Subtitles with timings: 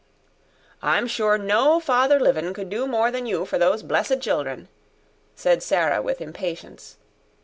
[0.81, 4.67] "I'm sure no father livin' could do more than you for those blessed children,"
[5.35, 6.97] said Sarah with impatience.